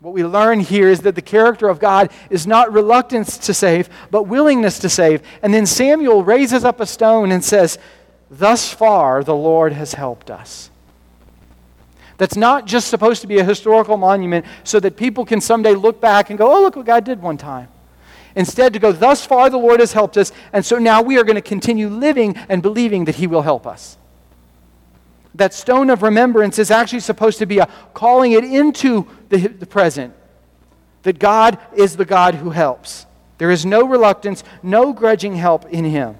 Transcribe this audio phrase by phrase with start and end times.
[0.00, 3.90] What we learn here is that the character of God is not reluctance to save,
[4.10, 5.22] but willingness to save.
[5.42, 7.78] And then Samuel raises up a stone and says,
[8.30, 10.70] Thus far the Lord has helped us.
[12.16, 16.00] That's not just supposed to be a historical monument so that people can someday look
[16.00, 17.68] back and go, Oh, look what God did one time.
[18.34, 21.24] Instead, to go, Thus far the Lord has helped us, and so now we are
[21.24, 23.98] going to continue living and believing that He will help us.
[25.34, 29.66] That stone of remembrance is actually supposed to be a calling it into the, the
[29.66, 30.14] present.
[31.02, 33.06] That God is the God who helps.
[33.38, 36.18] There is no reluctance, no grudging help in Him.